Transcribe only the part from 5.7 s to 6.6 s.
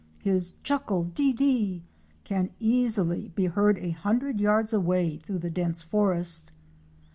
forest.